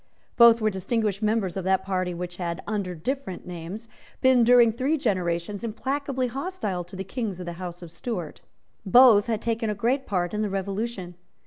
Both 0.35 0.61
were 0.61 0.71
distinguished 0.71 1.21
members 1.21 1.55
of 1.55 1.63
that 1.65 1.83
party 1.85 2.15
which 2.15 2.37
had, 2.37 2.63
under 2.65 2.95
different 2.95 3.45
names, 3.45 3.87
been, 4.19 4.43
during 4.43 4.71
three 4.71 4.97
generations, 4.97 5.63
implacably 5.63 6.25
hostile 6.25 6.83
to 6.85 6.95
the 6.95 7.03
Kings 7.03 7.39
of 7.39 7.45
the 7.45 7.53
House 7.61 7.83
of 7.83 7.91
Stuart. 7.91 8.41
Both 8.83 9.27
had 9.27 9.43
taken 9.43 9.69
a 9.69 9.75
great 9.75 10.07
part 10.07 10.33
in 10.33 10.41
the 10.41 10.49
Revolution. 10.49 11.13